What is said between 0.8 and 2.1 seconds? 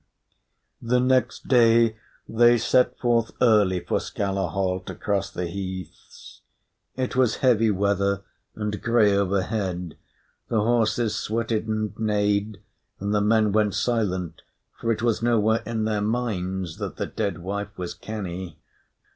The next day